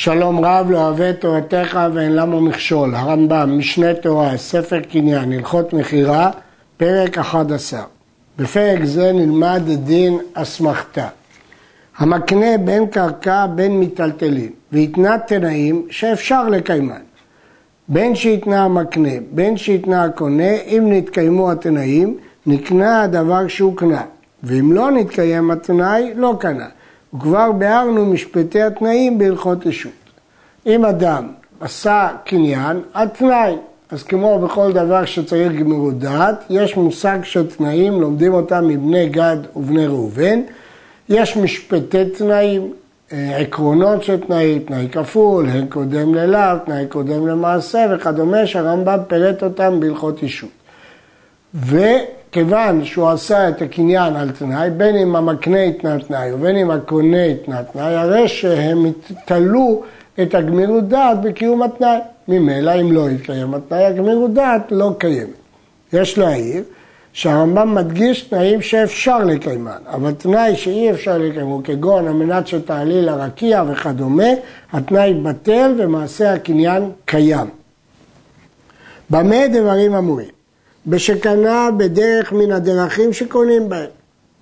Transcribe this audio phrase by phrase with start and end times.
[0.00, 5.72] שלום רב לא אוהב את תורתך ואין למה מכשול, הרמב"ם, משנה תורה, ספר קניין, הלכות
[5.72, 6.30] מכירה,
[6.76, 7.80] פרק 11.
[8.38, 11.08] בפרק זה נלמד דין אסמכתה.
[11.98, 17.02] המקנה בין קרקע בין מיטלטלין, והתנה תנאים שאפשר לקיימן.
[17.88, 24.02] בין שהתנה המקנה, בין שהתנה הקונה, אם נתקיימו התנאים, נקנה הדבר שהוקנה,
[24.42, 26.66] ואם לא נתקיים התנאי, לא קנה.
[27.14, 29.92] וכבר ביארנו משפטי התנאים בהלכות רשות.
[30.66, 31.28] אם אדם
[31.60, 33.54] עשה קניין על תנאי,
[33.90, 39.36] אז כמו בכל דבר שצריך גמירות דעת, יש מושג של תנאים, לומדים אותם מבני גד
[39.56, 40.40] ובני ראובן,
[41.08, 42.72] יש משפטי תנאים,
[43.12, 49.42] אה, עקרונות של תנאי, תנאי כפול, הן קודם ללאו, תנאי קודם למעשה וכדומה, שהרמב"ם פירט
[49.42, 50.50] אותם בהלכות אישות.
[52.28, 57.24] וכיוון שהוא עשה את הקניין על תנאי, בין אם המקנה התנה תנאי ובין אם הקונה
[57.24, 58.86] התנה תנאי, הרי שהם
[59.24, 59.82] תלו
[60.22, 61.98] את הגמירות דעת בקיום התנאי.
[62.28, 65.30] ממילא אם לא יתקיים התנאי, הגמירות דעת לא קיימת.
[65.92, 66.62] יש להעיר
[67.12, 73.64] שהרמב"ם מדגיש תנאים שאפשר לקיימן, אבל תנאי שאי אפשר לקיימו, כגון על מנת שתעלי לרקיע
[73.68, 74.28] וכדומה,
[74.72, 77.46] התנאי בטל ומעשה הקניין קיים.
[79.10, 80.37] במה דברים אמורים?
[80.86, 83.90] בשקנה בדרך מן הדרכים שקונים בהם.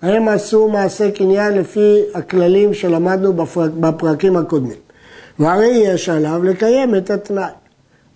[0.02, 3.32] הם עשו מעשה קניין לפי הכללים שלמדנו
[3.80, 4.78] בפרקים הקודמים.
[5.38, 7.50] והרי יש עליו לקיים את התנאי.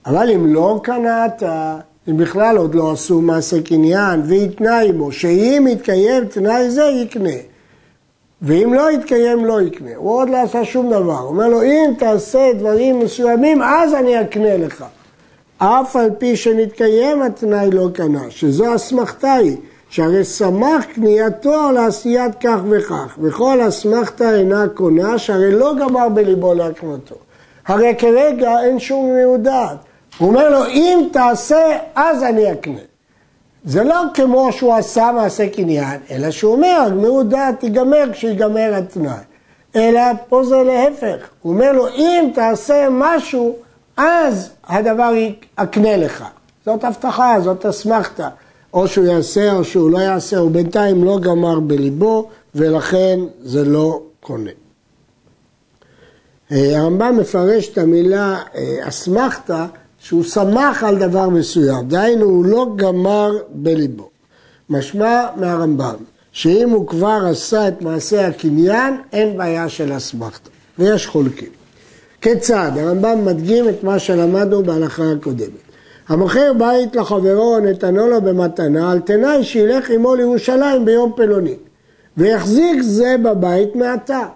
[0.07, 1.43] אבל אם לא קנאת,
[2.09, 7.37] אם בכלל עוד לא עשו מעשה קניין, ויתנה עמו, שאם יתקיים תנאי זה יקנה.
[8.43, 9.91] ואם לא יתקיים לא יקנה.
[9.97, 11.19] הוא עוד לא עשה שום דבר.
[11.19, 14.85] הוא אומר לו, אם תעשה דברים מסוימים, אז אני אקנה לך.
[15.63, 19.57] אף על פי שנתקיים התנאי לא קנה, שזו אסמכתה היא,
[19.91, 27.15] שהרי סמך קנייתו לעשיית כך וכך, וכל אסמכתה אינה קונה, שהרי לא גמר בליבו להקנותו.
[27.67, 29.77] הרי כרגע אין שום מיעוט דעת.
[30.19, 32.81] הוא אומר לו, אם תעשה, אז אני אקנה.
[33.65, 39.15] זה לא כמו שהוא עשה מעשה קניין, אלא שהוא אומר, גמירות דעת תיגמר כשיגמר התנאי.
[39.77, 41.29] אלא פה זה להפך.
[41.43, 43.57] הוא אומר לו, אם תעשה משהו,
[44.01, 45.13] אז הדבר
[45.61, 46.25] יקנה לך.
[46.67, 48.29] זאת הבטחה, זאת אסמכתה.
[48.75, 54.03] או שהוא יעשה או שהוא לא יעשה, הוא בינתיים לא גמר בליבו, ולכן זה לא
[54.21, 54.51] קונה.
[56.53, 59.67] אה, הרמב"ם מפרש את המילה אה, אסמכתה
[59.99, 64.09] שהוא שמח על דבר מסוים, דהיינו הוא לא גמר בליבו.
[64.71, 65.95] משמע מהרמב"ם
[66.33, 71.60] שאם הוא כבר עשה את מעשה הקניין, אין בעיה של אסמכתה, ויש חולקים.
[72.21, 72.71] כיצד?
[72.77, 75.71] הרמב"ם מדגים את מה שלמדנו בהלכה הקודמת.
[76.09, 81.55] המוכר בית לחברו נתנו לו במתנה על תנאי שילך עמו לירושלים ביום פלוני
[82.17, 84.27] ויחזיק זה בבית מעתה.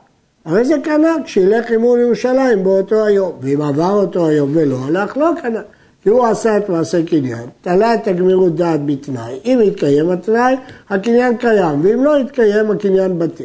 [0.44, 5.30] הרי זה קנה כשילך עמו לירושלים באותו היום, ואם עבר אותו היום ולא הלך, לא
[5.42, 5.60] קנה.
[6.02, 10.56] כי הוא עשה את מעשה קניין, תלה את הגמירות דעת בתנאי, אם יתקיים התנאי,
[10.90, 13.44] הקניין קיים, ואם לא יתקיים, הקניין בטל.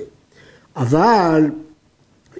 [0.77, 1.49] אבל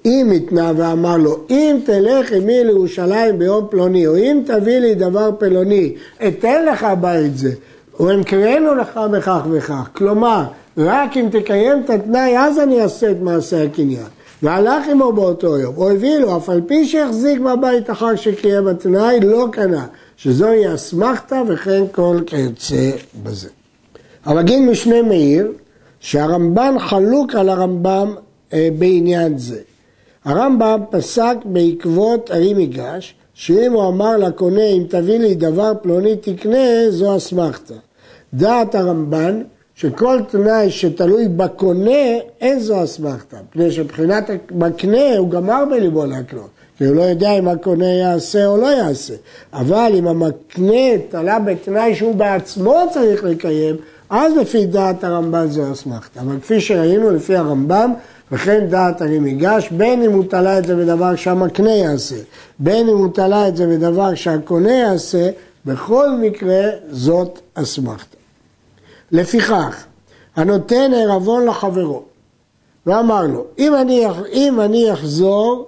[0.06, 5.30] אם התנה ואמר לו, אם תלך עמי לירושלים ביום פלוני, או אם תביא לי דבר
[5.38, 5.94] פלוני,
[6.28, 7.52] אתן לך בית זה,
[8.00, 9.90] או אמכרנו לך בכך וכך.
[9.94, 10.44] כלומר,
[10.78, 14.06] רק אם תקיים את התנאי, אז אני אעשה את מעשה הקניין.
[14.44, 19.20] והלך עמו באותו יום, או הביא לו, אף על פי שהחזיק בבית אחר שקיים התנאי,
[19.20, 19.86] לא קנה,
[20.18, 22.92] שזוהי אסמכתה וכן כל כיוצא
[23.24, 23.50] בזה.
[24.26, 25.52] המגיד משנה מאיר,
[26.00, 28.16] שהרמב"ן חלוק על הרמב"ם
[28.54, 29.60] אה, בעניין זה.
[30.30, 36.90] הרמב"ם פסק בעקבות ארי מיגש, שאם הוא אמר לקונה, אם תביא לי דבר פלוני תקנה,
[36.90, 37.74] זו אסמכתה.
[38.34, 39.42] דעת הרמב"ן,
[39.76, 43.38] שכל תנאי שתלוי בקונה, אין זו אסמכתה.
[43.50, 46.50] מפני שבחינת המקנה הוא גמר בליבו להקנות.
[46.78, 49.14] כי הוא לא יודע אם הקונה יעשה או לא יעשה.
[49.54, 53.76] אבל אם המקנה תלה בתנאי שהוא בעצמו צריך לקיים,
[54.10, 56.22] אז לפי דעת הרמב"ן זו אסמכתה.
[56.22, 57.94] אבל כפי שראינו לפי הרמב"ם,
[58.32, 62.16] וכן דעת אני מיגש, בין אם הוא תלה את זה בדבר שהמקנה יעשה,
[62.60, 65.30] בין אם הוא תלה את זה בדבר שהקונה יעשה,
[65.66, 68.18] בכל מקרה זאת אסמכתה.
[69.12, 69.86] לפיכך,
[70.36, 72.04] הנותן ערבון לחברו,
[72.86, 75.68] ואמר לו, אם אני, אם אני אחזור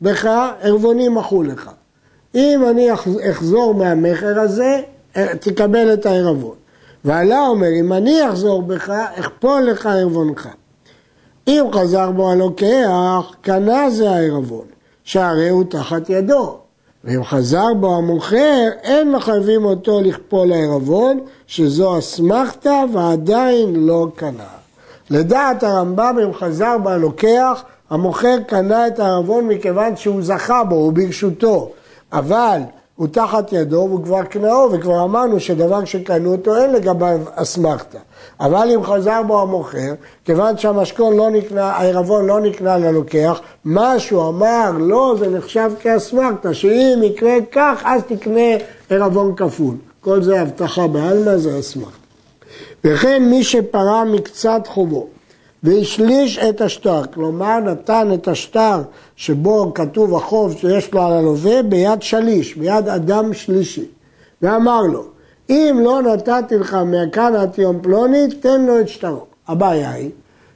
[0.00, 0.28] בך,
[0.60, 1.70] ערבוני מחו לך.
[2.34, 2.88] אם אני
[3.30, 4.80] אחזור מהמכר הזה,
[5.40, 6.54] תקבל את הערבון.
[7.04, 10.48] ועלה אומר, אם אני אחזור בך, אכפול לך ערבונך.
[11.48, 14.64] אם חזר בו הלוקח, קנה זה הערבון,
[15.04, 16.58] שהרי הוא תחת ידו.
[17.04, 24.48] ואם חזר בו המוכר, אין מחייבים אותו לכפול הערבון, שזו אסמכתה ועדיין לא קנה.
[25.10, 31.70] לדעת הרמב"ם אם חזר בהלוקח, המוכר קנה את הערבון מכיוון שהוא זכה בו, הוא ברשותו,
[32.12, 32.60] אבל
[32.96, 37.98] הוא תחת ידו והוא כבר קנאו, וכבר אמרנו שדבר שקנו אותו אין לגביו אסמכתה.
[38.40, 39.94] אבל אם חזר בו המוכר,
[40.24, 46.54] כיוון שהמשכון לא נקנה, הערבון לא נקנה ללוקח, מה שהוא אמר, לא, זה נחשב כאסמכתה,
[46.54, 48.56] שאם יקרה כך, אז תקנה
[48.90, 49.74] ערבון כפול.
[50.00, 51.96] כל זה הבטחה בעלמא, זה אסמכתה.
[52.84, 55.06] וכן מי שפרע מקצת חובו
[55.62, 58.82] והשליש את השטר, כלומר נתן את השטר
[59.16, 63.86] שבו כתוב החוב שיש לו על הלווה ביד שליש, ביד אדם שלישי,
[64.42, 65.04] ואמר לו,
[65.50, 69.24] אם לא נתתי לך מכאן עד יום פלוני, תן לו את שטרו.
[69.48, 70.10] הבעיה היא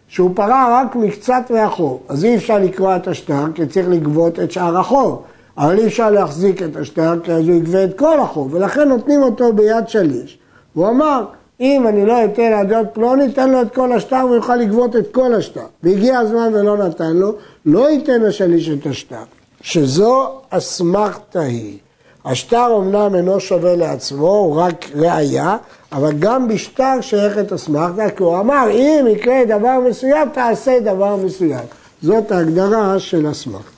[0.08, 4.53] שהוא פרע רק מקצת מהחוב, אז אי אפשר לקרוע את השטר כי צריך לגבות את
[4.53, 5.23] שאר החוב,
[5.58, 9.23] אבל אי אפשר להחזיק את השטר כי אז הוא יגבה את כל החוב, ולכן נותנים
[9.23, 10.38] אותו ביד שליש.
[10.75, 11.25] הוא אמר,
[11.61, 15.12] אם אני לא אתן לאדון פלוני, תן לו את כל השטר והוא יוכל לגבות את
[15.12, 15.67] כל השטר.
[15.82, 17.32] והגיע הזמן ולא נתן לו,
[17.67, 19.23] לא ייתן לשליש את השטר,
[19.61, 21.79] שזו אסמכתה היא.
[22.25, 25.56] השטר אמנם אינו שווה לעצמו, הוא רק ראייה,
[25.93, 31.64] אבל גם בשטר שייכת אסמכתה, כי הוא אמר, אם יקרה דבר מסוים, תעשה דבר מסוים.
[32.03, 33.70] זאת ההגדרה של אסמכתה.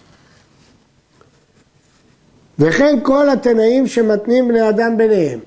[2.59, 5.39] וכן כל התנאים שמתנים בני אדם ביניהם,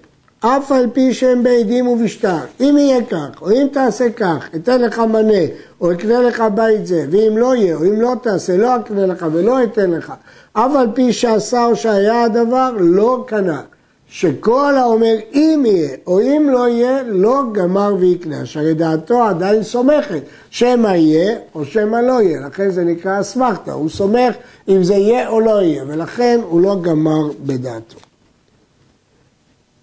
[0.46, 5.00] אף על פי שהם בעדים ובשטר, אם יהיה כך, או אם תעשה כך, אתן לך
[5.00, 5.44] מנה,
[5.82, 9.26] או אקנה לך בית זה, ואם לא יהיה, או אם לא תעשה, לא אקנה לך
[9.32, 10.14] ולא אתן לך,
[10.54, 13.62] אף על פי שעשה או שהיה הדבר, לא קנה.
[14.14, 18.46] שכל האומר אם יהיה או אם לא יהיה, לא גמר ויקנה.
[18.46, 22.48] שהרי דעתו עדיין סומכת, שמא יהיה או שמא לא יהיה.
[22.48, 24.36] לכן זה נקרא אסמכתה, הוא סומך
[24.70, 28.11] אם זה יהיה או לא יהיה, ולכן הוא לא גמר בדעתו.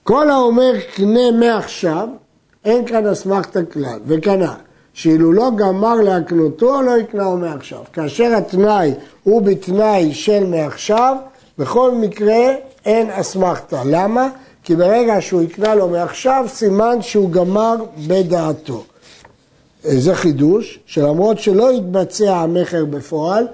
[0.09, 2.09] כל האומר קנה מעכשיו,
[2.65, 4.55] אין כאן אסמכתא כלל, וקנה.
[4.93, 7.79] שאילו לא גמר להקנותו, לא יקנהו מעכשיו.
[7.93, 11.17] כאשר התנאי הוא בתנאי של מעכשיו,
[11.59, 13.83] בכל מקרה אין אסמכתא.
[13.87, 14.29] למה?
[14.65, 17.77] כי ברגע שהוא יקנה לו מעכשיו, סימן שהוא גמר
[18.07, 18.85] בדעתו.
[19.83, 23.47] זה חידוש, שלמרות שלא יתבצע המכר בפועל,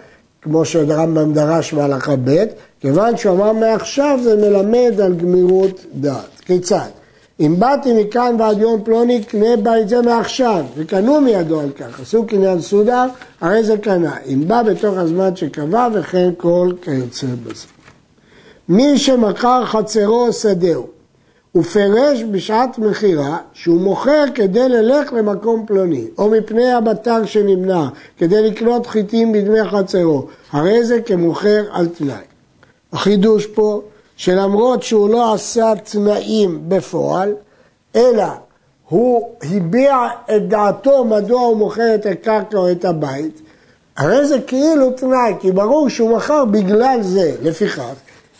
[0.42, 2.44] כמו שהרמב"ם דרש בהלכה ב',
[2.84, 6.40] כיוון שהוא אמר מעכשיו זה מלמד על גמירות דעת.
[6.40, 6.88] כיצד?
[7.40, 12.00] אם באתי מכאן ועד יום פלוני, קנה בה את זה מעכשיו, וקנו מידו על כך,
[12.00, 13.06] עשו קניין סודר,
[13.40, 14.16] הרי זה קנה.
[14.26, 17.66] אם בא בתוך הזמן שקבע, וכן כל כיוצא בזה.
[18.68, 20.86] מי שמכר חצרו שדהו,
[21.56, 27.88] ופרש בשעת מכירה שהוא מוכר כדי ללך למקום פלוני, או מפני הבטר שנמנע,
[28.18, 32.33] כדי לקנות חיטים בדמי חצרו, הרי זה כמוכר על תנאי.
[32.94, 33.80] החידוש פה
[34.16, 37.34] שלמרות שהוא לא עשה תנאים בפועל,
[37.96, 38.24] אלא
[38.88, 39.96] הוא הביע
[40.36, 43.40] את דעתו מדוע הוא מוכר את הקרקע או את הבית,
[43.96, 47.34] הרי זה כאילו תנאי, כי ברור שהוא מכר בגלל זה.
[47.42, 47.94] לפיכך,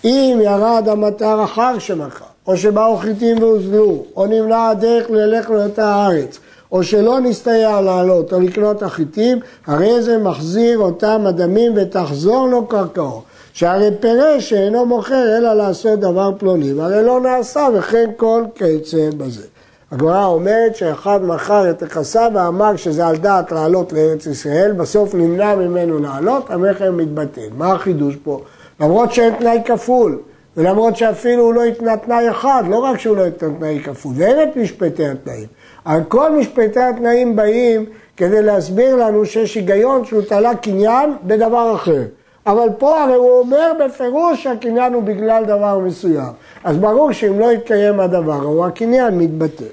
[0.05, 6.39] אם ירד המטר אחר שמכר, או שבאו חיטים והוזלו, או נמנע הדרך ללך לאותה הארץ,
[6.73, 13.23] או שלא נסתייע לעלות או לקנות החיטים, הרי זה מחזיר אותם הדמים ותחזור לו קרקעו.
[13.55, 19.47] שהרי פירש שאינו מוכר אלא לעשות דבר פלוני, והרי לא נעשה וכן כל כיוצא בזה.
[19.93, 25.55] הגמרא אומרת שאחד מכר את נכסיו ואמר שזה על דעת לעלות לארץ ישראל, בסוף נמנע
[25.55, 27.49] ממנו לעלות, המכר מתבטל.
[27.59, 28.41] מה החידוש פה?
[28.81, 30.19] למרות שאין תנאי כפול,
[30.57, 34.49] ולמרות שאפילו הוא לא התנה תנאי אחד, לא רק שהוא לא התנה תנאי כפול, ואין
[34.49, 35.47] את משפטי התנאים.
[35.87, 42.03] אבל כל משפטי התנאים באים כדי להסביר לנו שיש היגיון שהוא תלה קניין בדבר אחר.
[42.47, 46.33] אבל פה הרי הוא אומר בפירוש שהקניין הוא בגלל דבר מסוים.
[46.65, 49.65] אז ברור שאם לא יתקיים הדבר, הוא הקניין מתבטא.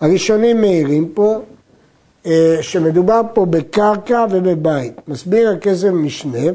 [0.00, 1.38] הראשונים מעירים פה
[2.26, 5.08] אה, שמדובר פה בקרקע ובבית.
[5.08, 6.52] מסביר הכסף משנה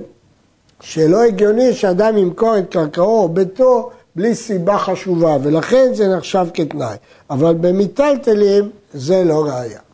[0.81, 6.95] שלא הגיוני שאדם ימכור את קרקעו או ביתו בלי סיבה חשובה, ולכן זה נחשב כתנאי.
[7.29, 9.84] אבל במיטלטלים זה לא ראייה.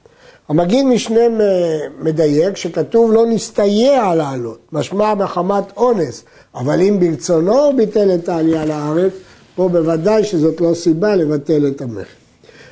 [0.52, 1.20] המגיד משנה
[2.00, 6.24] מדייק שכתוב לא נסתייע לעלות, משמע מחמת אונס,
[6.56, 9.12] אבל אם ברצונו הוא ביטל את העלייה לארץ,
[9.56, 12.04] פה בוודאי שזאת לא סיבה לבטל את המכר.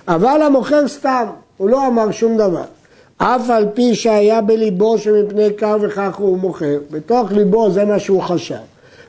[0.08, 1.26] אבל המוכר סתם,
[1.58, 2.64] הוא לא אמר שום דבר.
[3.18, 8.22] אף על פי שהיה בליבו שמפני כך וכך הוא מוכר, בתוך ליבו זה מה שהוא
[8.22, 8.56] חשב.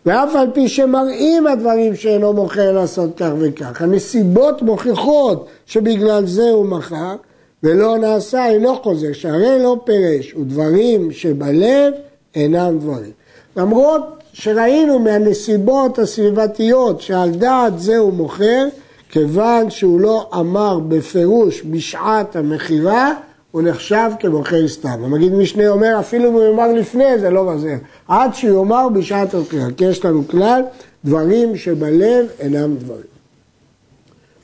[0.06, 3.82] ואף על פי שמראים הדברים שאינו מוכר לעשות כך וכך.
[3.82, 7.16] הנסיבות מוכיחות שבגלל זה הוא מכר,
[7.62, 11.93] ולא נעשה אינו חוזר, שהרי לא פירש, ודברים שבלב
[12.35, 13.12] אינם דברים.
[13.57, 14.02] למרות
[14.33, 18.67] שראינו מהנסיבות הסביבתיות שעל דעת זה הוא מוכר,
[19.11, 23.12] כיוון שהוא לא אמר בפירוש בשעת המכירה,
[23.50, 25.05] הוא נחשב כמוכר סתם.
[25.05, 27.76] המגיד משנה אומר, אפילו אם הוא יאמר לפני זה לא מזהר,
[28.09, 30.62] עד שיאמר בשעת המכירה, כי יש לנו כלל,
[31.05, 33.11] דברים שבלב אינם דברים.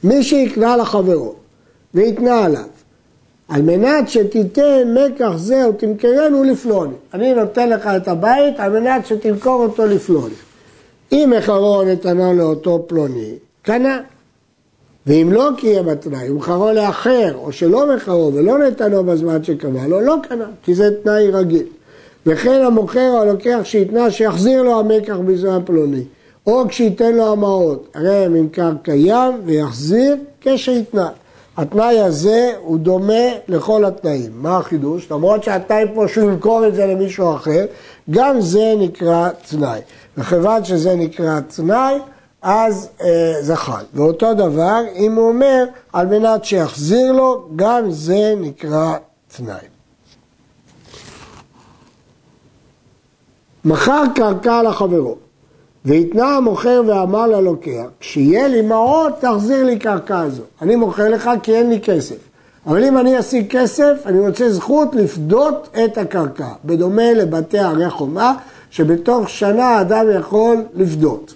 [0.04, 1.34] מי שיקנה לחברו
[1.94, 2.64] ויתנה עליו,
[3.48, 6.94] על מנת שתיתן מקח זה או תמכרנו לפלוני.
[7.14, 10.34] אני נותן לך את הבית על מנת שתמכור אותו לפלוני.
[11.12, 14.00] אם מחרו נתנו לאותו פלוני, קנה.
[15.06, 20.00] ואם לא קיים התנאי, אם מחרו לאחר, או שלא מחרו ולא נתנו בזמן שקבע לו,
[20.00, 21.66] לא קנה, כי זה תנאי רגיל.
[22.26, 26.02] וכן המוכר או הלוקח שהתנה שיחזיר לו המקח בזמן פלוני,
[26.46, 31.08] או כשייתן לו המעות, הרי הממכר קיים ויחזיר כשהתנה.
[31.56, 34.32] התנאי הזה הוא דומה לכל התנאים.
[34.34, 35.10] מה החידוש?
[35.10, 37.66] למרות שהתנאי פה שהוא ימכור את זה למישהו אחר,
[38.10, 39.80] גם זה נקרא תנאי.
[40.16, 41.98] וכיוון שזה נקרא תנאי,
[42.42, 43.84] אז אה, זה חל.
[43.94, 48.94] ואותו דבר, אם הוא אומר, על מנת שיחזיר לו, גם זה נקרא
[49.36, 49.66] תנאי.
[53.64, 55.16] מכר קרקע לחברו,
[55.86, 60.42] והתנה המוכר ואמר ללוקח, כשיהיה לי מעות, תחזיר לי קרקע זו.
[60.62, 62.16] אני מוכר לך כי אין לי כסף.
[62.66, 68.34] אבל אם אני אשיג כסף, אני רוצה זכות לפדות את הקרקע, בדומה לבתי ערי חומה,
[68.70, 71.34] שבתוך שנה אדם יכול לפדות.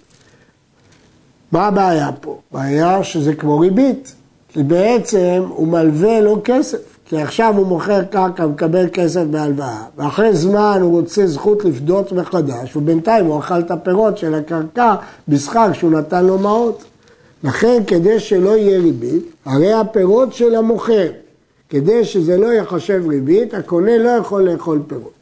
[1.52, 2.38] מה הבעיה פה?
[2.50, 4.14] הבעיה שזה כמו ריבית,
[4.48, 10.34] כי בעצם הוא מלווה לו כסף, כי עכשיו הוא מוכר קרקע ומקבל כסף בהלוואה, ואחרי
[10.34, 14.94] זמן הוא רוצה זכות לפדות מחדש, ובינתיים הוא אכל את הפירות של הקרקע
[15.28, 16.84] בשכר שהוא נתן לו מעות.
[17.44, 21.06] לכן כדי שלא יהיה ריבית, הרי הפירות של המוכר,
[21.68, 25.19] כדי שזה לא יחשב ריבית, הקונה לא יכול לאכול פירות.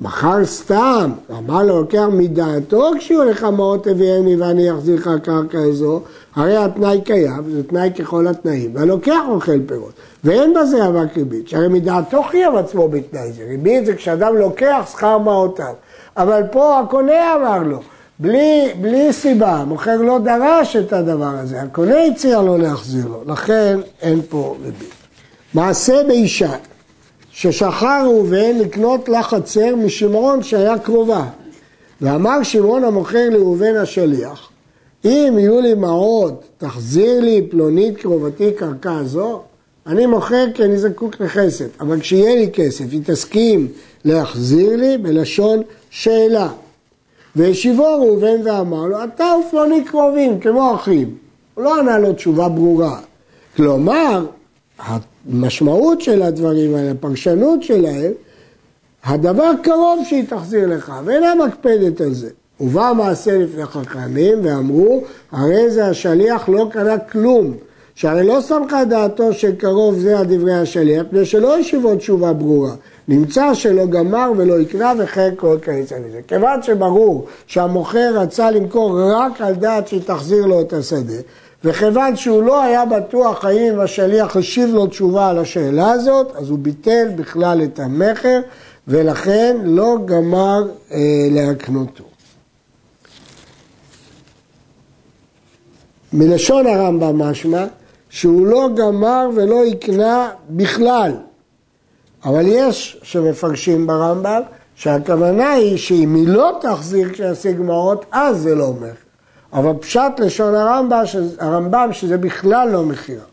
[0.00, 6.00] מכר סתם, אמר לו, לוקח מדעתו כשיהיו לך מאות הביאני ואני אחזיר לך קרקע הזו,
[6.36, 9.92] הרי התנאי קיים, זה תנאי ככל התנאים, והלוקח אוכל פירות,
[10.24, 15.18] ואין בזה אבק ריבית, שהרי מדעתו חייב עצמו בתנאי זה, ריבית זה כשאדם לוקח שכר
[15.18, 15.74] מעותיו,
[16.16, 17.80] אבל פה הקונה אמר לו,
[18.18, 23.80] בלי, בלי סיבה, המוכר לא דרש את הדבר הזה, הקונה הציע לו להחזיר לו, לכן
[24.02, 24.94] אין פה ריבית.
[25.54, 26.52] מעשה באישה
[27.40, 31.24] ששכר ראובן לקנות לה חצר משמרון שהיה קרובה.
[32.00, 34.48] ואמר שמעון המוכר לאובן השליח,
[35.04, 39.40] אם יהיו לי מעות, תחזיר לי פלונית קרובתי קרקע זו?
[39.86, 43.68] אני מוכר כי אני זקוק לכסף, אבל כשיהיה לי כסף, היא תסכים
[44.04, 46.48] להחזיר לי בלשון שאלה.
[47.36, 51.14] והשיבו ראובן ואמר לו, אתה ופלוני קרובים, כמו אחים.
[51.54, 52.98] הוא לא ענה לו תשובה ברורה.
[53.56, 54.26] כלומר,
[54.78, 58.12] המשמעות של הדברים האלה, הפרשנות שלהם,
[59.04, 62.30] הדבר קרוב שהיא תחזיר לך, ואינה מקפדת על זה.
[62.60, 67.54] ובא מעשה לפני חכמים ואמרו, הרי זה השליח לא קנה כלום,
[67.94, 72.74] שהרי לא סמכה דעתו שקרוב זה על דברי השליח, מפני שלא ישיבו תשובה ברורה.
[73.08, 76.20] נמצא שלא גמר ולא יקנה וכן כל כיצא מזה.
[76.28, 81.20] כיוון שברור שהמוכר רצה למכור רק על דעת שהיא תחזיר לו את השדה,
[81.64, 86.58] וכיוון שהוא לא היה בטוח האם השליח השיב לו תשובה על השאלה הזאת, אז הוא
[86.58, 88.40] ביטל בכלל את המכר,
[88.88, 90.98] ולכן לא גמר אה,
[91.30, 92.04] להקנותו.
[96.12, 97.64] מלשון הרמב"ם משמע
[98.10, 101.12] שהוא לא גמר ולא הקנה בכלל.
[102.24, 104.40] אבל יש שמפרשים ברמב"ם
[104.74, 109.07] שהכוונה היא שאם היא לא תחזיר כשישיג מעות, אז זה לא מכר.
[109.52, 111.02] אבל פשט לשון הרמב"ם,
[111.38, 113.24] הרמב"ם שזה בכלל לא מכירה.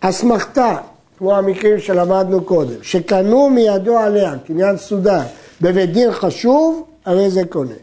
[0.00, 0.76] אסמכתה,
[1.18, 5.20] כמו המקרים שלמדנו קודם, שקנו מידו עליה, קניין סודר,
[5.60, 7.74] בבית דין חשוב, הרי זה קונה.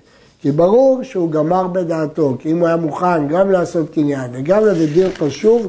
[0.41, 4.93] כי ברור שהוא גמר בדעתו, כי אם הוא היה מוכן גם לעשות קניין וגם לבית
[4.93, 5.67] דין חשוב,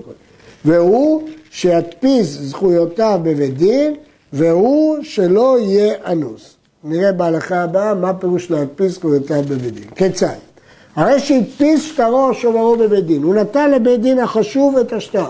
[0.65, 3.95] והוא שידפיס זכויותיו בבית דין,
[4.33, 6.55] והוא שלא יהיה אנוס.
[6.85, 9.91] נראה בהלכה הבאה מה פירוש להדפיס זכויותיו בבית דין.
[9.95, 10.48] כיצד?
[10.99, 15.27] הרי שהדפיס שטרו שוברו בבית דין, הוא נתן לבית דין החשוב את השטר,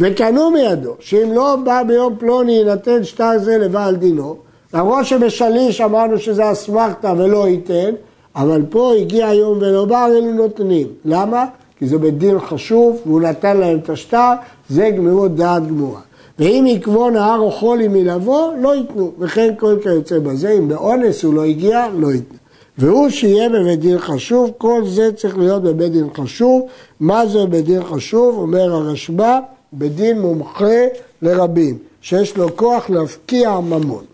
[0.00, 4.36] וקנו מידו, שאם לא בא ביום פלוני יינתן שטר זה לבעל דינו,
[4.74, 7.90] למרות שבשליש אמרנו שזה אסמכתא ולא ייתן,
[8.36, 10.86] אבל פה הגיע היום ולא בא, אלו נותנים.
[11.04, 11.44] למה?
[11.78, 14.32] כי זה בית דין חשוב, והוא נתן להם את השטר,
[14.68, 16.00] זה גמירות דעת גמורה.
[16.38, 21.34] ואם יקבו נהר או חולי מלבוא, לא ייתנו, וכן כל כיוצא בזה, אם באונס הוא
[21.34, 22.38] לא הגיע, לא ייתנו.
[22.80, 26.66] והוא שיהיה בבית דין חשוב, כל זה צריך להיות בבית דין חשוב.
[27.00, 28.38] מה זה בית דין חשוב?
[28.38, 29.38] אומר הרשב"א,
[29.72, 30.86] בית דין מומחה
[31.22, 34.04] לרבים, שיש לו כוח להפקיע ממון.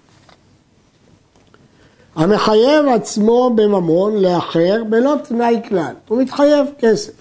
[2.14, 7.12] המחייב עצמו בממון לאחר בלא תנאי כלל, הוא מתחייב כסף,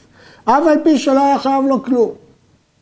[0.45, 2.11] אף על פי שלא היה חייב לו כלום.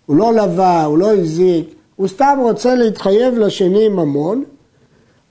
[0.06, 4.44] הוא לא לווה, הוא לא הזיק, הוא סתם רוצה להתחייב לשני ממון,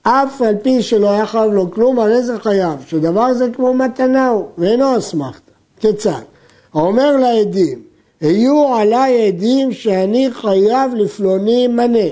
[0.03, 4.29] אף על פי שלא היה חייב לו כלום, הרי זה חייב, שדבר זה כמו מתנה
[4.29, 5.51] הוא, ואינו אסמכתא.
[5.79, 6.21] כיצד?
[6.73, 7.81] האומר לעדים,
[8.21, 12.09] היו עליי עדים שאני חייב לפלוני מנה,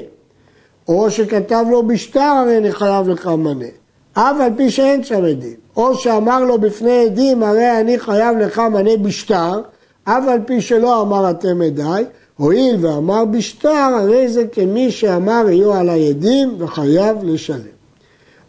[0.88, 3.66] או שכתב לו בשטר הרי אני חייב לך מנה,
[4.14, 8.60] אף על פי שאין שם עדים, או שאמר לו בפני עדים הרי אני חייב לך
[8.60, 9.62] מנה בשטר,
[10.04, 12.06] אף על פי שלא אמר אתם עדיי,
[12.38, 17.81] הואיל ואמר בשטר, הרי זה כמי שאמר יהיו על העדים וחייב לשלם.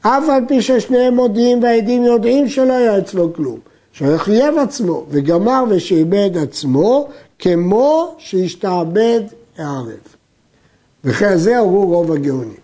[0.03, 3.59] אף על פי ששניהם מודיעים והעדים יודעים שלא היה אצלו כלום,
[3.93, 9.21] שחייב עצמו וגמר ושעבד עצמו, כמו שהשתעבד
[9.59, 10.15] הערב.
[11.05, 12.63] וכן זה אמרו רוב הגאונים.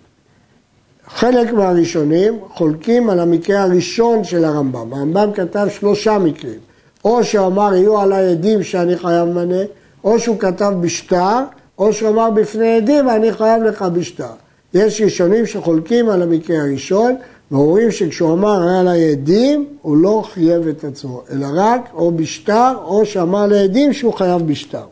[1.09, 4.93] חלק מהראשונים חולקים על המקרה הראשון של הרמב"ם.
[4.93, 6.59] הרמב"ם כתב שלושה מקרים.
[7.05, 9.63] או שאמר יהיו עליי עדים שאני חייב מנה,
[10.05, 11.39] או שהוא כתב בשטר,
[11.79, 14.33] או שהוא אמר בפני עדים ואני חייב לך בשטר.
[14.75, 17.17] יש ראשונים שחולקים על המקרה הראשון,
[17.51, 22.73] ואומרים שכשהוא אמר היה עליי עדים, הוא לא חייב את עצמו, אלא רק או בשטר,
[22.85, 24.85] או שאמר לעדים שהוא חייב בשטר.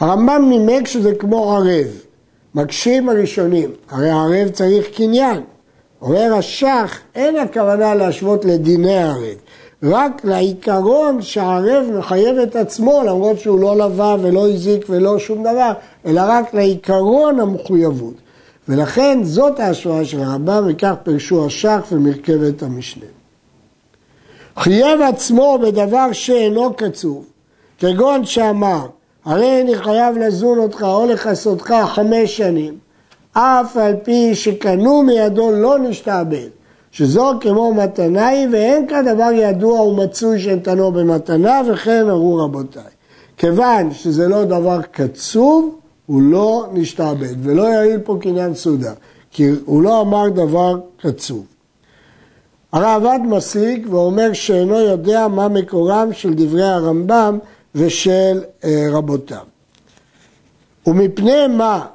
[0.00, 1.86] הרמב"ם נימק שזה כמו ערב.
[2.54, 5.42] מקשים הראשונים, הרי הערב צריך קניין.
[6.02, 9.36] אומר השח, אין הכוונה להשוות לדיני הערב,
[9.82, 15.72] רק לעיקרון שהערב מחייב את עצמו, למרות שהוא לא לווה ולא הזיק ולא שום דבר,
[16.06, 18.14] אלא רק לעיקרון המחויבות.
[18.68, 23.04] ולכן זאת ההשוואה של הרמב"ם, וכך פירשו השח ומרכבת המשנה.
[24.56, 27.24] חייב עצמו בדבר שאינו קצוב,
[27.78, 28.86] כגון שאמר,
[29.24, 32.78] הרי אני חייב לזון אותך או לכסותך חמש שנים,
[33.32, 36.48] אף על פי שקנו מידו לא נשתעבד,
[36.98, 42.82] שזו כמו מתנה היא ואין כדבר ידוע ומצוי שנתנו במתנה וכן אמרו רבותיי.
[43.36, 48.92] כיוון שזה לא דבר קצוב, הוא לא נשתעבד ולא יעיל פה קניין סעודה,
[49.30, 51.46] כי הוא לא אמר דבר קצוב.
[52.72, 57.38] הרעב"ד מסיק ואומר שאינו יודע מה מקורם של דברי הרמב"ם
[57.74, 59.44] ושל אה, רבותיו.
[60.86, 61.86] ומפני מה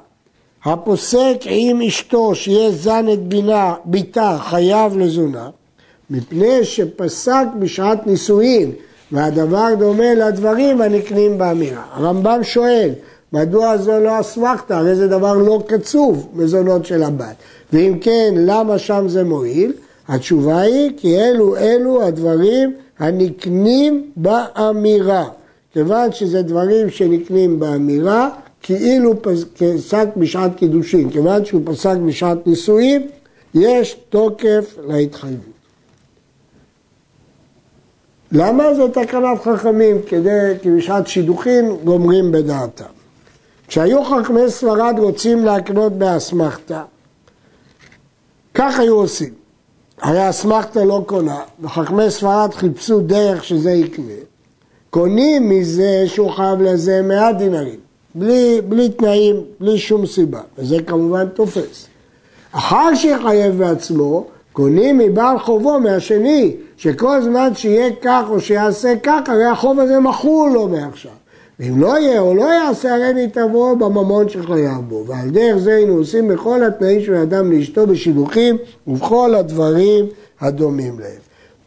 [0.64, 5.48] הפוסק עם אשתו שיהיה זן את בינה, ביתה חייב לזונה,
[6.10, 8.72] מפני שפסק בשעת נישואין
[9.12, 11.82] והדבר דומה לדברים הנקנים באמירה.
[11.92, 12.90] הרמב"ם שואל,
[13.32, 14.78] מדוע זו לא אסמכתה?
[14.78, 17.34] הרי זה דבר לא קצוב, מזונות של הבת.
[17.72, 19.72] ואם כן, למה שם זה מועיל?
[20.08, 25.24] התשובה היא כי אלו אלו הדברים הנקנים באמירה.
[25.72, 28.28] כיוון שזה דברים שנקנים באמירה,
[28.66, 33.08] כאילו פסק בשעת קידושין, כיוון שהוא פסק בשעת נישואים,
[33.54, 35.44] יש תוקף להתחייבות.
[38.32, 40.02] למה זה תקנת חכמים?
[40.06, 42.84] כדי, כי בשעת שידוכין גומרים בדעתם.
[43.68, 46.82] כשהיו חכמי ספרד רוצים להקנות באסמכתה,
[48.54, 49.34] כך היו עושים.
[50.02, 54.20] הרי אסמכתה לא קונה, וחכמי ספרד חיפשו דרך שזה יקנה.
[54.90, 57.83] קונים מזה שהוא חייב לזה מאה דינרים,
[58.14, 61.86] בלי, בלי תנאים, בלי שום סיבה, וזה כמובן תופס.
[62.52, 69.44] אחר שיחייב בעצמו, קונים מבעל חובו מהשני, שכל זמן שיהיה כך או שיעשה כך, הרי
[69.44, 71.10] החוב הזה מכור לו מעכשיו.
[71.60, 75.04] ואם לא יהיה או לא יעשה, הרי נתעברו בממון שחייב בו.
[75.06, 80.06] ועל דרך זה היינו עושים בכל התנאים של אדם לאשתו בשידוכים ובכל הדברים
[80.40, 81.20] הדומים להם.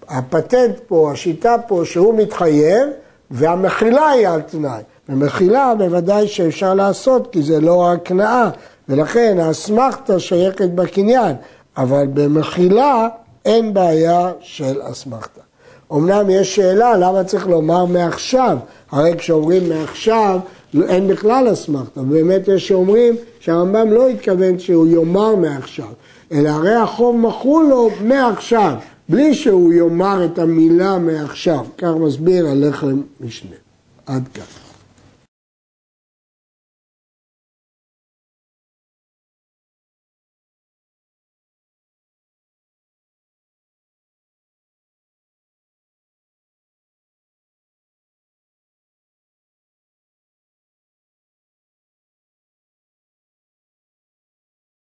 [0.07, 2.88] הפטנט פה, השיטה פה, שהוא מתחייב,
[3.31, 4.81] והמחילה היא על תנאי.
[5.10, 8.50] ומחילה בוודאי שאפשר לעשות, כי זה לא הקנאה,
[8.89, 11.36] ולכן האסמכתה שייכת בקניין,
[11.78, 13.08] אבל במחילה
[13.46, 15.41] אין בעיה של אסמכתה.
[15.93, 18.58] אמנם יש שאלה למה צריך לומר מעכשיו,
[18.91, 20.39] הרי כשאומרים מעכשיו
[20.89, 25.88] אין בכלל אסמכתה, באמת יש שאומרים שהרמב"ם לא התכוון שהוא יאמר מעכשיו,
[26.32, 28.74] אלא הרי החוב מכרו לו מעכשיו,
[29.10, 33.56] בלי שהוא יאמר את המילה מעכשיו, כך מסביר הלחם משנה.
[34.06, 34.66] עד כאן.